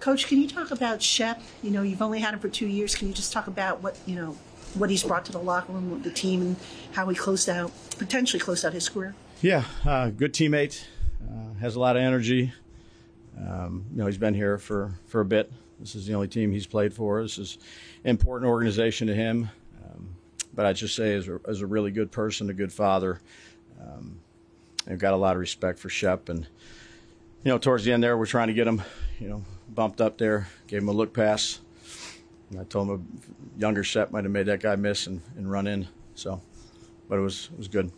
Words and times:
Coach, 0.00 0.26
can 0.28 0.40
you 0.40 0.48
talk 0.48 0.70
about 0.70 1.02
Shep? 1.02 1.40
You 1.62 1.70
know, 1.70 1.82
you've 1.82 2.02
only 2.02 2.20
had 2.20 2.34
him 2.34 2.40
for 2.40 2.48
two 2.48 2.66
years. 2.66 2.94
Can 2.94 3.08
you 3.08 3.14
just 3.14 3.32
talk 3.32 3.46
about 3.46 3.82
what 3.82 3.98
you 4.06 4.14
know, 4.14 4.36
what 4.74 4.90
he's 4.90 5.02
brought 5.02 5.24
to 5.26 5.32
the 5.32 5.38
locker 5.38 5.72
room, 5.72 5.90
with 5.90 6.02
the 6.02 6.10
team, 6.10 6.42
and 6.42 6.56
how 6.92 7.08
he 7.08 7.16
closed 7.16 7.48
out, 7.48 7.72
potentially 7.98 8.40
closed 8.40 8.64
out 8.64 8.72
his 8.72 8.88
career? 8.88 9.14
Yeah, 9.42 9.64
uh, 9.84 10.10
good 10.10 10.32
teammate. 10.32 10.84
Uh, 11.28 11.54
has 11.60 11.76
a 11.76 11.80
lot 11.80 11.96
of 11.96 12.02
energy. 12.02 12.52
Um, 13.38 13.84
you 13.90 13.98
know, 13.98 14.06
he's 14.06 14.18
been 14.18 14.34
here 14.34 14.58
for 14.58 14.94
for 15.06 15.20
a 15.20 15.24
bit. 15.24 15.50
This 15.80 15.94
is 15.94 16.06
the 16.06 16.14
only 16.14 16.28
team 16.28 16.52
he's 16.52 16.66
played 16.66 16.94
for. 16.94 17.22
This 17.22 17.38
is 17.38 17.58
an 18.04 18.10
important 18.10 18.48
organization 18.48 19.08
to 19.08 19.14
him. 19.14 19.50
Um, 19.84 20.08
but 20.54 20.66
I'd 20.66 20.76
just 20.76 20.96
say, 20.96 21.14
as 21.14 21.28
a, 21.28 21.40
as 21.46 21.60
a 21.60 21.66
really 21.66 21.90
good 21.90 22.10
person, 22.10 22.48
a 22.48 22.54
good 22.54 22.72
father, 22.72 23.20
um, 23.80 24.18
I've 24.88 24.98
got 24.98 25.12
a 25.12 25.16
lot 25.16 25.34
of 25.34 25.40
respect 25.40 25.78
for 25.78 25.88
Shep. 25.88 26.28
And 26.28 26.46
you 27.44 27.50
know, 27.50 27.58
towards 27.58 27.84
the 27.84 27.92
end 27.92 28.02
there, 28.02 28.16
we're 28.16 28.26
trying 28.26 28.48
to 28.48 28.54
get 28.54 28.66
him, 28.66 28.82
you 29.20 29.28
know, 29.28 29.44
bumped 29.68 30.00
up 30.00 30.18
there, 30.18 30.48
gave 30.66 30.82
him 30.82 30.88
a 30.88 30.92
look 30.92 31.12
pass. 31.12 31.60
And 32.50 32.60
I 32.60 32.64
told 32.64 32.88
him 32.88 33.06
a 33.56 33.60
younger 33.60 33.84
set 33.84 34.12
might 34.12 34.24
have 34.24 34.32
made 34.32 34.46
that 34.46 34.60
guy 34.60 34.76
miss 34.76 35.06
and, 35.06 35.20
and 35.36 35.50
run 35.50 35.66
in. 35.66 35.88
So, 36.14 36.40
but 37.08 37.16
it 37.18 37.22
was 37.22 37.50
it 37.52 37.58
was 37.58 37.68
good. 37.68 37.90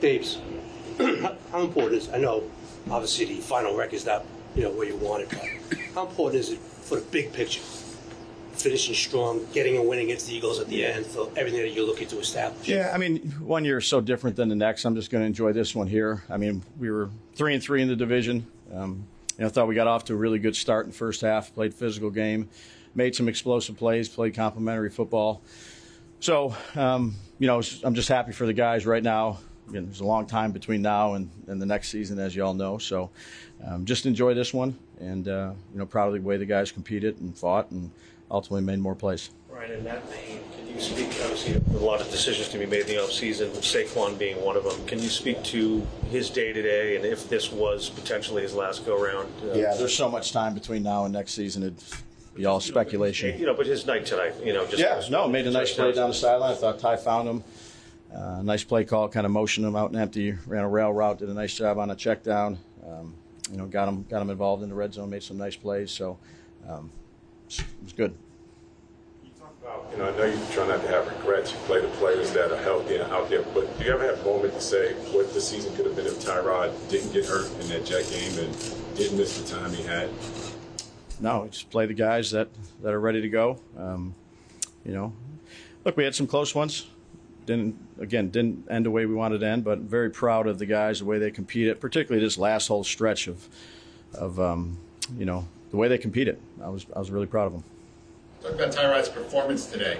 Dave's, 0.00 0.38
how 0.98 1.60
important 1.60 2.02
is 2.02 2.08
I 2.10 2.18
know 2.18 2.44
obviously 2.90 3.24
the 3.26 3.40
final 3.40 3.76
record 3.76 3.94
is 3.94 4.06
not 4.06 4.24
you 4.54 4.62
know 4.62 4.70
where 4.70 4.86
you 4.86 4.96
want 4.96 5.24
it, 5.24 5.30
but 5.30 5.78
how 5.94 6.06
important 6.06 6.40
is 6.40 6.50
it 6.50 6.58
for 6.58 6.96
the 6.96 7.06
big 7.06 7.32
picture? 7.32 7.62
Finishing 8.52 8.94
strong, 8.94 9.46
getting 9.52 9.76
a 9.76 9.82
win 9.82 10.00
against 10.00 10.26
the 10.26 10.34
Eagles 10.34 10.58
at 10.58 10.66
the 10.66 10.84
end 10.84 11.06
for 11.06 11.30
everything 11.36 11.60
that 11.60 11.70
you're 11.70 11.86
looking 11.86 12.08
to 12.08 12.18
establish. 12.18 12.66
Yeah, 12.66 12.90
I 12.92 12.98
mean, 12.98 13.18
one 13.38 13.64
year 13.64 13.78
is 13.78 13.86
so 13.86 14.00
different 14.00 14.34
than 14.34 14.48
the 14.48 14.56
next. 14.56 14.84
I'm 14.84 14.96
just 14.96 15.12
going 15.12 15.22
to 15.22 15.26
enjoy 15.26 15.52
this 15.52 15.76
one 15.76 15.86
here. 15.86 16.24
I 16.28 16.38
mean, 16.38 16.64
we 16.76 16.90
were 16.90 17.08
three 17.36 17.54
and 17.54 17.62
three 17.62 17.82
in 17.82 17.88
the 17.88 17.94
division. 17.94 18.48
Um, 18.74 19.06
you 19.38 19.44
know, 19.44 19.46
I 19.46 19.50
thought 19.50 19.68
we 19.68 19.76
got 19.76 19.86
off 19.86 20.04
to 20.06 20.14
a 20.14 20.16
really 20.16 20.40
good 20.40 20.56
start 20.56 20.84
in 20.86 20.90
the 20.90 20.96
first 20.96 21.20
half. 21.20 21.54
Played 21.54 21.72
physical 21.72 22.10
game, 22.10 22.48
made 22.94 23.14
some 23.14 23.28
explosive 23.28 23.76
plays, 23.76 24.08
played 24.08 24.34
complementary 24.34 24.90
football. 24.90 25.40
So, 26.18 26.56
um, 26.74 27.14
you 27.38 27.46
know, 27.46 27.62
I'm 27.84 27.94
just 27.94 28.08
happy 28.08 28.32
for 28.32 28.46
the 28.46 28.52
guys 28.52 28.84
right 28.84 29.02
now. 29.02 29.38
Again, 29.68 29.84
there's 29.84 30.00
a 30.00 30.04
long 30.04 30.26
time 30.26 30.50
between 30.50 30.82
now 30.82 31.14
and, 31.14 31.30
and 31.46 31.62
the 31.62 31.66
next 31.66 31.90
season, 31.90 32.18
as 32.18 32.34
you 32.34 32.44
all 32.44 32.54
know. 32.54 32.78
So, 32.78 33.10
um, 33.64 33.84
just 33.84 34.06
enjoy 34.06 34.34
this 34.34 34.52
one, 34.52 34.76
and 34.98 35.28
uh, 35.28 35.52
you 35.72 35.78
know, 35.78 35.86
proud 35.86 36.08
of 36.08 36.14
the 36.14 36.20
way 36.20 36.36
the 36.36 36.46
guys 36.46 36.72
competed 36.72 37.20
and 37.20 37.36
fought, 37.36 37.70
and 37.70 37.90
ultimately 38.30 38.62
made 38.62 38.80
more 38.80 38.94
plays. 38.94 39.30
Right, 39.48 39.70
in 39.70 39.84
that 39.84 40.02
vein, 40.08 40.40
you 40.74 40.80
speak, 40.80 41.08
obviously, 41.22 41.54
a 41.54 41.78
lot 41.78 42.00
of 42.00 42.10
decisions 42.10 42.48
to 42.48 42.58
be 42.58 42.66
made 42.66 42.82
in 42.82 42.86
the 42.86 42.94
offseason, 42.94 43.50
Saquon 43.56 44.18
being 44.18 44.42
one 44.42 44.56
of 44.56 44.64
them. 44.64 44.86
Can 44.86 44.98
you 44.98 45.08
speak 45.08 45.42
to 45.44 45.86
his 46.10 46.30
day 46.30 46.52
to 46.52 46.62
day 46.62 46.96
and 46.96 47.04
if 47.04 47.28
this 47.28 47.50
was 47.52 47.90
potentially 47.90 48.42
his 48.42 48.54
last 48.54 48.84
go 48.86 49.02
round? 49.02 49.32
Uh, 49.42 49.54
yeah, 49.54 49.74
there's 49.74 49.94
so 49.94 50.08
much 50.08 50.32
time 50.32 50.54
between 50.54 50.82
now 50.82 51.04
and 51.04 51.12
next 51.12 51.32
season. 51.32 51.62
It'd 51.62 51.82
be 52.34 52.46
all 52.46 52.60
speculation. 52.60 53.38
You 53.38 53.46
know, 53.46 53.54
but 53.54 53.66
his 53.66 53.86
night 53.86 54.06
tonight, 54.06 54.34
you 54.44 54.52
know, 54.52 54.66
just. 54.66 54.78
Yeah, 54.78 55.00
no, 55.10 55.28
made 55.28 55.46
a 55.46 55.50
nice 55.50 55.74
play 55.74 55.92
down 55.92 56.10
the 56.10 56.14
sideline. 56.14 56.52
I 56.52 56.54
thought 56.54 56.78
Ty 56.78 56.96
found 56.96 57.28
him. 57.28 57.44
Uh, 58.14 58.42
nice 58.42 58.64
play 58.64 58.84
call, 58.84 59.08
kind 59.08 59.26
of 59.26 59.32
motioned 59.32 59.66
him 59.66 59.76
out 59.76 59.90
and 59.90 59.98
empty, 59.98 60.32
ran 60.46 60.64
a 60.64 60.68
rail 60.68 60.90
route, 60.92 61.18
did 61.18 61.28
a 61.28 61.34
nice 61.34 61.54
job 61.54 61.78
on 61.78 61.90
a 61.90 61.94
check 61.94 62.22
down. 62.22 62.58
Um, 62.86 63.14
you 63.50 63.58
know, 63.58 63.66
got 63.66 63.88
him 63.88 64.04
got 64.08 64.22
him 64.22 64.30
involved 64.30 64.62
in 64.62 64.68
the 64.68 64.74
red 64.74 64.94
zone, 64.94 65.10
made 65.10 65.22
some 65.22 65.36
nice 65.36 65.56
plays. 65.56 65.90
So 65.90 66.18
um, 66.68 66.90
it 67.48 67.64
was 67.82 67.92
good. 67.92 68.14
Well, 69.62 69.84
you 69.90 69.98
know, 69.98 70.08
I 70.08 70.16
know 70.16 70.24
you 70.24 70.38
try 70.52 70.66
not 70.66 70.82
to 70.82 70.88
have 70.88 71.06
regrets. 71.08 71.52
You 71.52 71.58
play 71.58 71.80
the 71.80 71.88
players 71.88 72.30
that 72.32 72.52
are 72.52 72.62
healthy 72.62 72.96
and 72.96 73.12
out 73.12 73.28
there, 73.28 73.42
but 73.54 73.78
do 73.78 73.84
you 73.84 73.92
ever 73.92 74.04
have 74.04 74.20
a 74.20 74.24
moment 74.24 74.54
to 74.54 74.60
say 74.60 74.94
what 75.12 75.32
the 75.34 75.40
season 75.40 75.74
could 75.74 75.86
have 75.86 75.96
been 75.96 76.06
if 76.06 76.20
Tyrod 76.20 76.72
didn't 76.88 77.12
get 77.12 77.26
hurt 77.26 77.50
in 77.60 77.68
that 77.68 77.84
Jet 77.84 78.08
game 78.10 78.38
and 78.38 78.96
didn't 78.96 79.18
miss 79.18 79.40
the 79.40 79.56
time 79.56 79.72
he 79.72 79.82
had? 79.82 80.10
No, 81.20 81.48
just 81.50 81.70
play 81.70 81.86
the 81.86 81.94
guys 81.94 82.30
that, 82.30 82.48
that 82.82 82.92
are 82.94 83.00
ready 83.00 83.20
to 83.20 83.28
go. 83.28 83.58
Um, 83.76 84.14
you 84.84 84.92
know, 84.92 85.12
look, 85.84 85.96
we 85.96 86.04
had 86.04 86.14
some 86.14 86.26
close 86.26 86.54
ones. 86.54 86.86
Didn't 87.46 87.78
again 87.98 88.28
didn't 88.28 88.70
end 88.70 88.84
the 88.84 88.90
way 88.90 89.06
we 89.06 89.14
wanted 89.14 89.40
to 89.40 89.46
end, 89.46 89.64
but 89.64 89.78
very 89.78 90.10
proud 90.10 90.46
of 90.46 90.58
the 90.58 90.66
guys 90.66 90.98
the 90.98 91.06
way 91.06 91.18
they 91.18 91.30
competed, 91.30 91.80
particularly 91.80 92.22
this 92.22 92.36
last 92.36 92.68
whole 92.68 92.84
stretch 92.84 93.26
of 93.26 93.48
of 94.12 94.38
um, 94.38 94.76
you 95.16 95.24
know 95.24 95.48
the 95.70 95.78
way 95.78 95.88
they 95.88 95.96
competed. 95.96 96.38
I 96.62 96.68
was 96.68 96.84
I 96.94 96.98
was 96.98 97.10
really 97.10 97.26
proud 97.26 97.46
of 97.46 97.52
them. 97.54 97.64
Talk 98.42 98.52
about 98.52 98.72
Tyrod's 98.72 99.08
performance 99.08 99.66
today. 99.66 99.98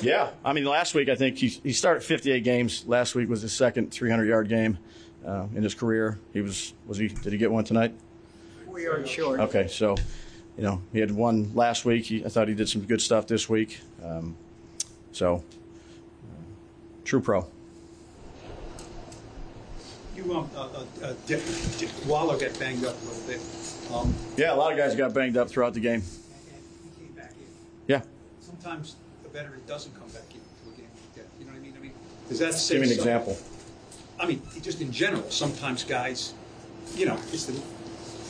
Yeah, 0.00 0.30
I 0.44 0.52
mean, 0.52 0.64
last 0.64 0.94
week 0.94 1.08
I 1.08 1.14
think 1.14 1.38
he, 1.38 1.48
he 1.48 1.72
started 1.72 2.02
58 2.02 2.42
games. 2.42 2.84
Last 2.86 3.14
week 3.14 3.28
was 3.28 3.42
his 3.42 3.52
second 3.52 3.92
300 3.92 4.26
yard 4.26 4.48
game 4.48 4.78
uh, 5.26 5.46
in 5.54 5.62
his 5.62 5.74
career. 5.74 6.18
He 6.32 6.40
was 6.40 6.74
was 6.86 6.98
he 6.98 7.08
did 7.08 7.32
he 7.32 7.38
get 7.38 7.52
one 7.52 7.64
tonight? 7.64 7.94
We 8.66 8.86
are 8.86 9.06
short. 9.06 9.38
Okay, 9.40 9.68
so 9.68 9.96
you 10.56 10.64
know 10.64 10.82
he 10.92 10.98
had 10.98 11.10
one 11.10 11.54
last 11.54 11.84
week. 11.84 12.06
He, 12.06 12.24
I 12.24 12.28
thought 12.28 12.48
he 12.48 12.54
did 12.54 12.68
some 12.68 12.82
good 12.82 13.00
stuff 13.00 13.26
this 13.26 13.48
week. 13.48 13.80
Um, 14.02 14.36
so 15.12 15.36
uh, 15.36 16.44
true 17.04 17.20
pro. 17.20 17.46
You 20.16 20.34
um, 20.34 20.50
uh, 20.54 20.68
uh, 21.02 21.14
did, 21.26 21.42
did 21.78 21.90
Waller 22.06 22.38
get 22.38 22.58
banged 22.58 22.84
up 22.84 22.94
a 23.02 23.04
little 23.06 23.26
bit. 23.26 23.40
Um, 23.92 24.14
yeah, 24.36 24.52
a 24.52 24.56
lot 24.56 24.70
of 24.72 24.78
guys 24.78 24.94
got 24.94 25.14
banged 25.14 25.36
up 25.36 25.48
throughout 25.48 25.74
the 25.74 25.80
game. 25.80 26.02
Sometimes 28.62 28.94
a 29.24 29.28
veteran 29.28 29.60
doesn't 29.66 29.92
come 29.98 30.06
back 30.08 30.22
into 30.30 30.72
a 30.72 30.76
game 30.76 30.86
like 30.94 31.14
that. 31.16 31.24
You 31.40 31.46
know 31.46 31.52
what 31.52 31.58
I 31.58 31.62
mean? 31.62 31.74
I 31.76 31.82
mean, 31.82 31.92
does 32.28 32.38
that 32.38 32.54
say 32.54 32.74
Give 32.74 32.82
me 32.82 32.92
an 32.92 32.94
something? 32.96 33.14
example. 33.22 33.38
I 34.20 34.26
mean, 34.26 34.40
just 34.62 34.80
in 34.80 34.92
general, 34.92 35.28
sometimes 35.30 35.82
guys, 35.82 36.32
you 36.94 37.06
know, 37.06 37.18
it's 37.32 37.46
the, 37.46 37.60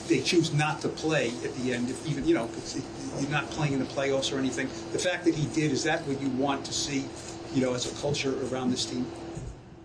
they 0.08 0.22
choose 0.22 0.54
not 0.54 0.80
to 0.80 0.88
play 0.88 1.28
at 1.44 1.54
the 1.56 1.74
end. 1.74 1.90
If 1.90 2.06
even 2.08 2.26
you 2.26 2.34
know, 2.34 2.48
you're 3.20 3.28
not 3.30 3.50
playing 3.50 3.74
in 3.74 3.78
the 3.78 3.84
playoffs 3.84 4.34
or 4.34 4.38
anything. 4.38 4.68
The 4.92 4.98
fact 4.98 5.26
that 5.26 5.34
he 5.34 5.46
did 5.54 5.70
is 5.70 5.84
that 5.84 6.00
what 6.06 6.18
you 6.22 6.30
want 6.30 6.64
to 6.64 6.72
see, 6.72 7.04
you 7.52 7.60
know, 7.60 7.74
as 7.74 7.84
a 7.92 8.00
culture 8.00 8.34
around 8.46 8.70
this 8.70 8.86
team? 8.86 9.04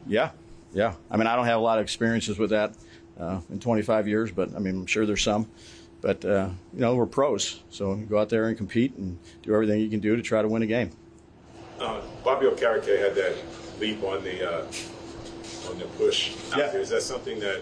Yeah, 0.06 0.29
yeah. 0.74 0.94
I 1.12 1.18
mean, 1.18 1.28
I 1.28 1.35
don't 1.35 1.46
have 1.46 1.59
a 1.59 1.64
lot 1.64 1.78
of 1.78 1.84
experiences 1.84 2.40
with 2.40 2.52
that 2.52 2.74
uh, 3.19 3.41
in 3.50 3.59
25 3.59 4.08
years, 4.08 4.31
but 4.31 4.56
I 4.56 4.59
mean, 4.59 4.75
I'm 4.78 4.85
sure 4.85 5.06
there's 5.06 5.24
some. 5.24 5.50
But 6.07 6.23
uh, 6.23 6.47
you 6.73 6.79
know, 6.79 6.95
we're 6.95 7.06
pros, 7.06 7.63
so 7.69 7.94
you 7.94 8.05
go 8.05 8.17
out 8.17 8.29
there 8.29 8.47
and 8.47 8.55
compete 8.55 8.96
and 8.96 9.20
do 9.43 9.53
everything 9.53 9.82
you 9.82 9.90
can 9.90 9.99
do 9.99 10.16
to 10.16 10.22
try 10.22 10.41
to 10.41 10.47
win 10.47 10.61
a 10.61 10.66
game. 10.66 10.91
Uh, 11.82 11.99
Bobby 12.23 12.46
Okereke 12.46 12.97
had 12.97 13.14
that 13.16 13.35
leap 13.78 14.02
on 14.03 14.23
the 14.23 14.49
uh, 14.49 14.66
on 15.70 15.78
the 15.78 15.84
push. 15.97 16.32
Out 16.53 16.59
Yeah. 16.59 16.67
there. 16.70 16.79
Is 16.79 16.91
that 16.91 17.02
something 17.02 17.41
that 17.41 17.61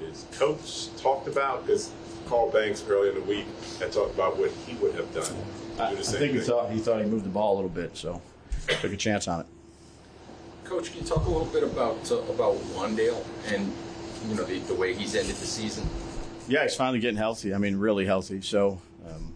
his 0.00 0.24
coach 0.32 0.88
talked 1.02 1.28
about? 1.28 1.66
Because 1.66 1.90
Carl 2.30 2.50
Banks 2.50 2.82
earlier 2.88 3.10
in 3.12 3.16
the 3.16 3.24
week 3.26 3.44
had 3.78 3.92
talked 3.92 4.14
about 4.14 4.38
what 4.38 4.50
he 4.66 4.74
would 4.76 4.94
have 4.94 5.12
done. 5.12 5.24
to 5.76 5.82
I, 5.82 5.88
I 5.90 6.00
same 6.00 6.18
think 6.18 6.32
he 6.32 6.40
thought 6.40 6.70
he 6.70 6.78
thought 6.78 6.98
he 6.98 7.06
moved 7.06 7.26
the 7.26 7.28
ball 7.28 7.52
a 7.52 7.56
little 7.56 7.68
bit, 7.68 7.94
so 7.94 8.22
took 8.80 8.94
a 8.94 8.96
chance 8.96 9.28
on 9.28 9.40
it. 9.40 9.46
Coach, 10.64 10.92
can 10.92 11.02
you 11.02 11.06
talk 11.06 11.26
a 11.26 11.30
little 11.30 11.44
bit 11.44 11.62
about 11.62 12.10
uh, 12.10 12.16
about 12.32 12.54
Wan'Dale 12.74 13.22
and 13.48 13.70
you 14.30 14.34
know 14.34 14.44
the, 14.44 14.60
the 14.60 14.74
way 14.74 14.94
he's 14.94 15.14
ended 15.14 15.36
the 15.36 15.44
season? 15.44 15.86
Yeah, 16.48 16.62
he's 16.64 16.74
finally 16.74 16.98
getting 16.98 17.16
healthy. 17.16 17.54
I 17.54 17.58
mean, 17.58 17.76
really 17.76 18.04
healthy. 18.04 18.40
So 18.40 18.80
um, 19.08 19.34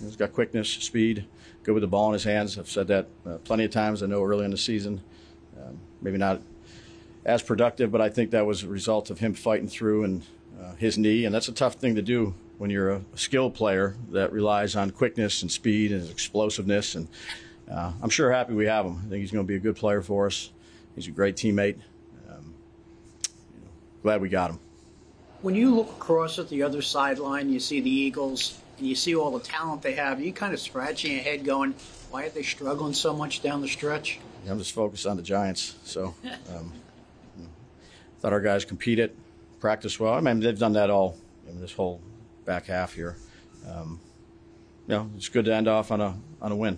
he's 0.00 0.16
got 0.16 0.32
quickness, 0.32 0.68
speed, 0.68 1.26
good 1.64 1.74
with 1.74 1.82
the 1.82 1.88
ball 1.88 2.08
in 2.08 2.12
his 2.12 2.24
hands. 2.24 2.58
I've 2.58 2.70
said 2.70 2.86
that 2.88 3.08
uh, 3.26 3.38
plenty 3.38 3.64
of 3.64 3.72
times. 3.72 4.02
I 4.02 4.06
know 4.06 4.22
early 4.22 4.44
in 4.44 4.52
the 4.52 4.56
season, 4.56 5.02
um, 5.60 5.78
maybe 6.00 6.18
not 6.18 6.40
as 7.24 7.42
productive, 7.42 7.90
but 7.90 8.00
I 8.00 8.08
think 8.08 8.30
that 8.30 8.46
was 8.46 8.62
a 8.62 8.68
result 8.68 9.10
of 9.10 9.18
him 9.18 9.34
fighting 9.34 9.68
through 9.68 10.04
and 10.04 10.22
uh, 10.62 10.74
his 10.76 10.96
knee, 10.96 11.24
and 11.24 11.34
that's 11.34 11.48
a 11.48 11.52
tough 11.52 11.74
thing 11.74 11.96
to 11.96 12.02
do 12.02 12.34
when 12.58 12.70
you're 12.70 12.90
a 12.90 13.02
skilled 13.16 13.54
player 13.54 13.96
that 14.12 14.32
relies 14.32 14.76
on 14.76 14.90
quickness 14.90 15.42
and 15.42 15.50
speed 15.50 15.92
and 15.92 16.08
explosiveness. 16.08 16.94
And 16.94 17.08
uh, 17.70 17.92
I'm 18.00 18.08
sure 18.08 18.32
happy 18.32 18.54
we 18.54 18.66
have 18.66 18.86
him. 18.86 19.02
I 19.04 19.10
think 19.10 19.20
he's 19.20 19.32
going 19.32 19.44
to 19.44 19.48
be 19.48 19.56
a 19.56 19.60
good 19.60 19.76
player 19.76 20.00
for 20.00 20.26
us. 20.26 20.52
He's 20.94 21.08
a 21.08 21.10
great 21.10 21.36
teammate. 21.36 21.78
Um, 22.30 22.54
you 23.52 23.60
know, 23.60 23.70
glad 24.02 24.22
we 24.22 24.28
got 24.28 24.52
him. 24.52 24.60
When 25.46 25.54
you 25.54 25.72
look 25.76 25.90
across 25.90 26.40
at 26.40 26.48
the 26.48 26.64
other 26.64 26.82
sideline, 26.82 27.50
you 27.50 27.60
see 27.60 27.80
the 27.80 27.88
Eagles, 27.88 28.58
and 28.78 28.86
you 28.88 28.96
see 28.96 29.14
all 29.14 29.30
the 29.30 29.44
talent 29.44 29.80
they 29.80 29.94
have. 29.94 30.20
You 30.20 30.32
kind 30.32 30.52
of 30.52 30.58
scratching 30.58 31.12
your 31.12 31.22
head, 31.22 31.44
going, 31.44 31.76
"Why 32.10 32.24
are 32.24 32.30
they 32.30 32.42
struggling 32.42 32.94
so 32.94 33.14
much 33.14 33.42
down 33.42 33.60
the 33.60 33.68
stretch?" 33.68 34.18
I'm 34.48 34.58
just 34.58 34.72
focused 34.72 35.06
on 35.06 35.16
the 35.16 35.22
Giants. 35.22 35.76
So, 35.84 36.16
um, 36.52 36.72
thought 38.18 38.32
our 38.32 38.40
guys 38.40 38.64
competed, 38.64 39.14
practice 39.60 40.00
well. 40.00 40.14
I 40.14 40.20
mean, 40.20 40.40
they've 40.40 40.58
done 40.58 40.72
that 40.72 40.90
all 40.90 41.16
this 41.46 41.72
whole 41.72 42.00
back 42.44 42.66
half 42.66 42.94
here. 42.94 43.14
Um, 43.68 44.00
you 44.88 44.96
know, 44.96 45.10
it's 45.16 45.28
good 45.28 45.44
to 45.44 45.54
end 45.54 45.68
off 45.68 45.92
on 45.92 46.00
a 46.00 46.16
on 46.42 46.50
a 46.50 46.56
win. 46.56 46.76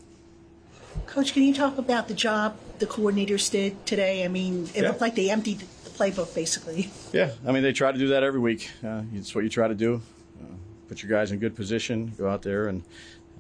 Coach, 1.07 1.33
can 1.33 1.43
you 1.43 1.55
talk 1.55 1.79
about 1.79 2.09
the 2.09 2.15
job 2.15 2.57
the 2.79 2.87
coordinators 2.87 3.51
did 3.51 3.85
today? 3.87 4.25
I 4.25 4.29
mean, 4.29 4.69
it 4.75 4.83
Yeah. 4.83 4.89
looked 4.89 5.01
like 5.01 5.15
they 5.15 5.31
emptied 5.31 5.61
the 5.85 5.91
playbook 5.91 6.35
basically. 6.35 6.91
Yeah, 7.13 7.31
I 7.47 7.53
mean, 7.53 7.63
they 7.63 7.73
try 7.73 7.93
to 7.93 7.99
do 7.99 8.09
that 8.09 8.23
every 8.23 8.41
week. 8.41 8.71
Uh, 8.85 9.03
it's 9.15 9.35
what 9.35 9.45
you 9.45 9.51
try 9.51 9.69
to 9.69 9.75
do. 9.75 10.01
Uh, 10.41 10.55
put 10.89 11.03
your 11.03 11.11
guys 11.11 11.33
in 11.33 11.39
good 11.39 11.57
position, 11.57 12.13
go 12.19 12.29
out 12.29 12.43
there 12.43 12.69
and 12.69 12.83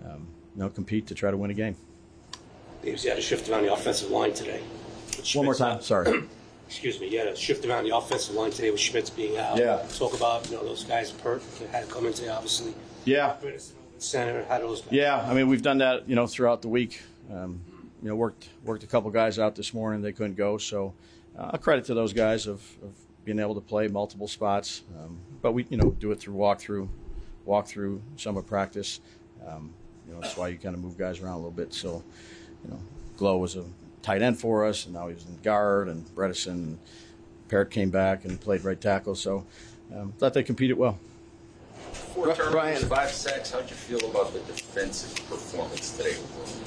um, 0.04 0.26
you 0.56 0.62
know 0.62 0.68
compete 0.68 1.06
to 1.08 1.14
try 1.14 1.30
to 1.30 1.36
win 1.36 1.50
a 1.50 1.54
game. 1.54 1.76
Dave's 2.82 3.04
had 3.04 3.16
to 3.16 3.22
shift 3.22 3.48
around 3.48 3.64
the 3.64 3.72
offensive 3.72 4.10
line 4.10 4.32
today. 4.32 4.60
One 5.34 5.44
more 5.46 5.54
time, 5.54 5.76
out. 5.76 5.84
sorry. 5.84 6.24
Excuse 6.68 7.00
me. 7.00 7.08
Yeah, 7.08 7.24
to 7.24 7.34
shift 7.36 7.64
around 7.64 7.84
the 7.84 7.96
offensive 7.96 8.34
line 8.34 8.50
today 8.50 8.70
with 8.70 8.78
Schmitz 8.80 9.08
being 9.10 9.36
out. 9.38 9.56
Yeah. 9.58 9.82
Talk 9.96 10.14
about 10.14 10.48
you 10.50 10.56
know 10.56 10.64
those 10.64 10.84
guys. 10.84 11.10
Peart 11.10 11.42
had 11.72 11.86
to 11.86 11.92
come 11.92 12.06
in 12.06 12.12
today, 12.12 12.28
obviously. 12.28 12.74
Yeah, 13.04 13.34
Had 14.44 14.62
Yeah, 14.90 15.16
I 15.16 15.34
mean 15.34 15.48
we've 15.48 15.62
done 15.62 15.78
that, 15.78 16.08
you 16.08 16.14
know, 16.14 16.26
throughout 16.26 16.62
the 16.62 16.68
week. 16.68 17.02
Um, 17.32 17.60
you 18.02 18.08
know, 18.08 18.14
worked 18.14 18.48
worked 18.64 18.84
a 18.84 18.86
couple 18.86 19.10
guys 19.10 19.38
out 19.38 19.54
this 19.54 19.74
morning. 19.74 20.02
They 20.02 20.12
couldn't 20.12 20.36
go, 20.36 20.58
so 20.58 20.94
uh, 21.38 21.50
a 21.54 21.58
credit 21.58 21.84
to 21.86 21.94
those 21.94 22.12
guys 22.12 22.46
of, 22.46 22.62
of 22.82 22.92
being 23.24 23.38
able 23.38 23.54
to 23.54 23.60
play 23.60 23.88
multiple 23.88 24.28
spots. 24.28 24.82
Um, 24.98 25.18
but 25.42 25.52
we, 25.52 25.66
you 25.68 25.76
know, 25.76 25.90
do 25.90 26.12
it 26.12 26.20
through 26.20 26.34
walkthrough, 26.34 26.88
walk 27.44 27.66
through 27.66 28.02
summer 28.16 28.42
practice. 28.42 29.00
Um, 29.46 29.74
you 30.06 30.14
know, 30.14 30.20
that's 30.20 30.36
why 30.36 30.48
you 30.48 30.58
kind 30.58 30.74
of 30.74 30.80
move 30.80 30.96
guys 30.96 31.20
around 31.20 31.34
a 31.34 31.36
little 31.36 31.50
bit. 31.50 31.74
So, 31.74 32.02
you 32.64 32.70
know, 32.70 32.80
Glow 33.16 33.36
was 33.38 33.56
a 33.56 33.64
tight 34.02 34.22
end 34.22 34.38
for 34.38 34.64
us, 34.64 34.86
and 34.86 34.94
now 34.94 35.08
he's 35.08 35.26
in 35.26 35.36
guard, 35.42 35.88
and 35.88 36.06
Bredeson 36.14 36.52
and 36.52 36.78
Parrott 37.48 37.70
came 37.70 37.90
back 37.90 38.24
and 38.24 38.40
played 38.40 38.64
right 38.64 38.80
tackle. 38.80 39.14
So, 39.14 39.44
um, 39.94 40.12
thought 40.18 40.34
they 40.34 40.42
competed 40.42 40.78
well. 40.78 40.98
Four 42.18 42.34
turnovers, 42.34 42.82
five 42.82 43.10
sacks. 43.10 43.52
How'd 43.52 43.70
you 43.70 43.76
feel 43.76 44.10
about 44.10 44.32
the 44.32 44.40
defensive 44.40 45.14
performance 45.28 45.96
today? 45.96 46.16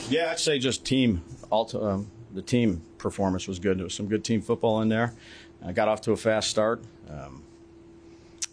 Yeah, 0.10 0.32
I'd 0.32 0.40
say 0.40 0.58
just 0.60 0.86
team. 0.86 1.22
Alt, 1.52 1.76
um, 1.76 2.10
the 2.34 2.42
team 2.42 2.82
performance 2.98 3.50
was 3.50 3.60
good. 3.60 3.78
There 3.78 3.84
was 3.84 3.94
some 3.94 4.08
good 4.08 4.24
team 4.24 4.42
football 4.42 4.82
in 4.82 4.88
there. 4.88 5.14
I 5.62 5.74
got 5.74 5.90
off 5.90 6.00
to 6.04 6.14
a 6.14 6.16
fast 6.16 6.50
start. 6.50 6.82
Um, 7.10 7.44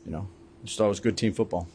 you 0.05 0.11
know, 0.11 0.27
just 0.65 0.81
always 0.81 0.99
good 0.99 1.17
team 1.17 1.33
football. 1.33 1.69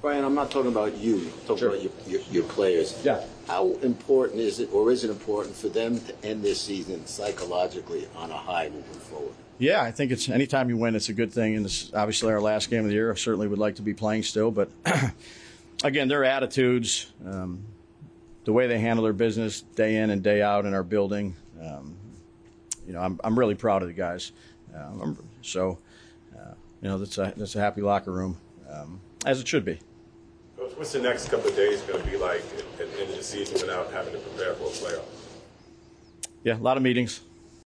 Brian, 0.00 0.24
I'm 0.24 0.34
not 0.34 0.50
talking 0.50 0.72
about 0.72 0.96
you. 0.96 1.16
I'm 1.18 1.30
talking 1.42 1.58
Sure. 1.58 1.68
about 1.68 1.82
your, 1.82 1.92
your, 2.06 2.20
your 2.30 2.44
players. 2.44 2.98
Yeah. 3.04 3.22
How 3.46 3.74
important 3.82 4.40
is 4.40 4.58
it, 4.58 4.72
or 4.72 4.90
is 4.90 5.04
it 5.04 5.10
important 5.10 5.54
for 5.54 5.68
them 5.68 6.00
to 6.00 6.24
end 6.24 6.42
this 6.42 6.62
season 6.62 7.04
psychologically 7.06 8.08
on 8.16 8.30
a 8.30 8.38
high 8.38 8.70
moving 8.70 9.00
forward? 9.00 9.34
Yeah, 9.58 9.82
I 9.82 9.90
think 9.90 10.10
it's 10.10 10.28
anytime 10.28 10.68
you 10.68 10.76
win, 10.76 10.94
it's 10.96 11.08
a 11.08 11.12
good 11.12 11.32
thing. 11.32 11.56
And 11.56 11.66
it's 11.66 11.92
obviously 11.94 12.32
our 12.32 12.40
last 12.40 12.70
game 12.70 12.80
of 12.80 12.86
the 12.86 12.94
year. 12.94 13.12
I 13.12 13.14
certainly 13.14 13.46
would 13.46 13.58
like 13.58 13.76
to 13.76 13.82
be 13.82 13.94
playing 13.94 14.24
still, 14.24 14.50
but 14.50 14.70
again, 15.84 16.08
their 16.08 16.24
attitudes, 16.24 17.12
um, 17.24 17.64
the 18.44 18.52
way 18.52 18.66
they 18.66 18.78
handle 18.78 19.04
their 19.04 19.12
business 19.12 19.60
day 19.60 19.96
in 19.96 20.10
and 20.10 20.22
day 20.22 20.42
out 20.42 20.64
in 20.64 20.74
our 20.74 20.82
building, 20.82 21.36
um, 21.62 21.96
you 22.86 22.92
know, 22.92 23.00
I'm, 23.00 23.20
I'm 23.22 23.38
really 23.38 23.54
proud 23.54 23.82
of 23.82 23.88
the 23.88 23.94
guys. 23.94 24.32
Um, 24.74 25.18
so, 25.42 25.78
uh, 26.36 26.54
you 26.80 26.88
know, 26.88 26.98
that's 26.98 27.18
a 27.18 27.32
that's 27.36 27.54
a 27.54 27.60
happy 27.60 27.82
locker 27.82 28.10
room, 28.10 28.38
um, 28.70 29.00
as 29.26 29.40
it 29.40 29.46
should 29.46 29.64
be. 29.64 29.78
Coach, 30.56 30.72
what's 30.76 30.92
the 30.92 31.00
next 31.00 31.28
couple 31.28 31.50
of 31.50 31.56
days 31.56 31.82
going 31.82 32.02
to 32.02 32.10
be 32.10 32.16
like 32.16 32.42
at, 32.56 32.80
at 32.80 32.92
the 32.92 33.00
end 33.00 33.10
of 33.10 33.16
the 33.16 33.22
season 33.22 33.54
without 33.54 33.92
having 33.92 34.12
to 34.14 34.18
prepare 34.18 34.54
for 34.54 34.64
a 34.64 34.66
playoff? 34.68 35.04
Yeah, 36.42 36.56
a 36.56 36.58
lot 36.58 36.76
of 36.76 36.82
meetings. 36.82 37.20